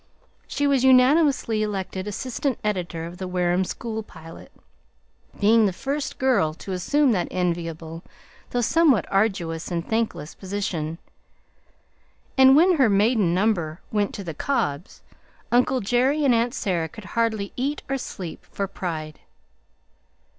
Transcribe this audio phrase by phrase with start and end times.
[0.47, 4.51] She was unanimously elected assistant editor of the Wareham School Pilot,
[5.39, 8.01] being the first girl to assume that enviable,
[8.49, 10.97] though somewhat arduous and thankless position,
[12.35, 15.03] and when her maiden number went to the Cobbs,
[15.51, 19.19] uncle Jerry and aunt Sarah could hardly eat or sleep for pride.